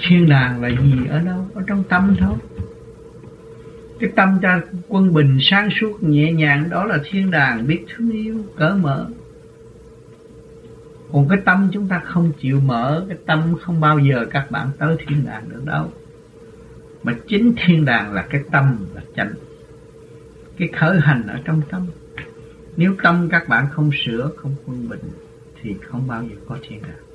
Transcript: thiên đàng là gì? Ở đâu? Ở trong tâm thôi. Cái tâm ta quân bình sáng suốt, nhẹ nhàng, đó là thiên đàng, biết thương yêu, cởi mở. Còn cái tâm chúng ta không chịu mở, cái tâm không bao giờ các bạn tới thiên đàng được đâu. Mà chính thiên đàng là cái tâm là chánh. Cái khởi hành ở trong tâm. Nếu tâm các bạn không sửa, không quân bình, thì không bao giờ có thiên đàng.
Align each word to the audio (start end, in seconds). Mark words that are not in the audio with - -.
thiên 0.00 0.28
đàng 0.28 0.62
là 0.62 0.68
gì? 0.68 1.06
Ở 1.08 1.20
đâu? 1.20 1.48
Ở 1.54 1.62
trong 1.66 1.84
tâm 1.88 2.16
thôi. 2.20 2.36
Cái 4.00 4.10
tâm 4.16 4.38
ta 4.42 4.60
quân 4.88 5.14
bình 5.14 5.38
sáng 5.40 5.68
suốt, 5.80 6.02
nhẹ 6.02 6.32
nhàng, 6.32 6.70
đó 6.70 6.84
là 6.84 6.98
thiên 7.04 7.30
đàng, 7.30 7.66
biết 7.66 7.84
thương 7.88 8.10
yêu, 8.10 8.44
cởi 8.56 8.74
mở. 8.74 9.08
Còn 11.12 11.28
cái 11.28 11.38
tâm 11.44 11.70
chúng 11.72 11.88
ta 11.88 12.02
không 12.04 12.32
chịu 12.40 12.60
mở, 12.60 13.04
cái 13.08 13.18
tâm 13.26 13.54
không 13.60 13.80
bao 13.80 13.98
giờ 13.98 14.26
các 14.30 14.50
bạn 14.50 14.68
tới 14.78 14.96
thiên 15.06 15.26
đàng 15.26 15.48
được 15.48 15.62
đâu. 15.64 15.92
Mà 17.02 17.14
chính 17.28 17.54
thiên 17.56 17.84
đàng 17.84 18.12
là 18.12 18.26
cái 18.30 18.40
tâm 18.50 18.76
là 18.94 19.02
chánh. 19.16 19.32
Cái 20.58 20.68
khởi 20.68 21.00
hành 21.00 21.26
ở 21.26 21.40
trong 21.44 21.62
tâm. 21.70 21.86
Nếu 22.76 22.94
tâm 23.02 23.28
các 23.30 23.48
bạn 23.48 23.66
không 23.72 23.90
sửa, 24.04 24.30
không 24.36 24.54
quân 24.66 24.88
bình, 24.88 25.10
thì 25.62 25.74
không 25.82 26.06
bao 26.06 26.22
giờ 26.22 26.36
có 26.48 26.56
thiên 26.68 26.82
đàng. 26.82 27.13